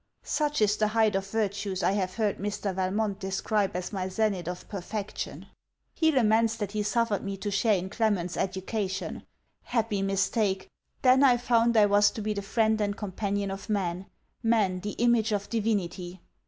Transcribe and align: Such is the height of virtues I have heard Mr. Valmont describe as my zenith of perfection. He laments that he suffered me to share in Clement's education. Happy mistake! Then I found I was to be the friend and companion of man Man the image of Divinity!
Such 0.23 0.63
is 0.63 0.77
the 0.77 0.87
height 0.87 1.13
of 1.15 1.27
virtues 1.29 1.83
I 1.83 1.91
have 1.91 2.15
heard 2.15 2.39
Mr. 2.39 2.73
Valmont 2.73 3.19
describe 3.19 3.75
as 3.75 3.93
my 3.93 4.07
zenith 4.09 4.47
of 4.47 4.67
perfection. 4.67 5.45
He 5.93 6.11
laments 6.11 6.55
that 6.55 6.71
he 6.71 6.81
suffered 6.81 7.23
me 7.23 7.37
to 7.37 7.51
share 7.51 7.75
in 7.75 7.87
Clement's 7.87 8.35
education. 8.35 9.21
Happy 9.61 10.01
mistake! 10.01 10.67
Then 11.03 11.23
I 11.23 11.37
found 11.37 11.77
I 11.77 11.85
was 11.85 12.09
to 12.13 12.21
be 12.23 12.33
the 12.33 12.41
friend 12.41 12.81
and 12.81 12.97
companion 12.97 13.51
of 13.51 13.69
man 13.69 14.07
Man 14.41 14.79
the 14.79 14.93
image 14.93 15.31
of 15.33 15.51
Divinity! 15.51 16.19